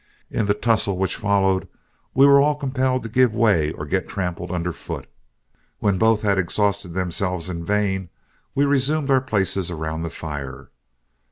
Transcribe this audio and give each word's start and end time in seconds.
In 0.31 0.47
the 0.47 0.55
tussle 0.55 0.97
which 0.97 1.15
followed, 1.15 1.67
we 2.15 2.25
were 2.25 2.41
all 2.41 2.55
compelled 2.55 3.03
to 3.03 3.07
give 3.09 3.35
way 3.35 3.71
or 3.71 3.85
get 3.85 4.07
trampled 4.07 4.49
underfoot. 4.49 5.05
When 5.77 5.99
both 5.99 6.23
had 6.23 6.39
exhausted 6.39 6.95
themselves 6.95 7.51
in 7.51 7.63
vain, 7.63 8.09
we 8.55 8.65
resumed 8.65 9.11
our 9.11 9.21
places 9.21 9.69
around 9.69 10.01
the 10.01 10.09
fire. 10.09 10.71